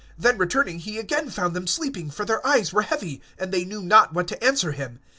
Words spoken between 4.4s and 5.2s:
answer him.